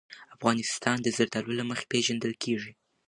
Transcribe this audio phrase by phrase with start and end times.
[0.35, 2.71] افغانستان د زردالو له مخې پېژندل کېږي.